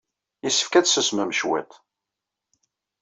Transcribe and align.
Yessefk 0.43 0.73
ad 0.75 0.85
tsusmem 0.85 1.31
cwiṭ. 1.39 1.71